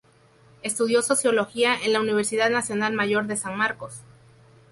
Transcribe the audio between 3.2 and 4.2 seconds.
de San Marcos.